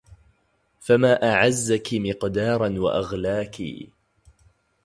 [0.79, 3.61] فما أعزكِ مِقداراً وأغلاكِ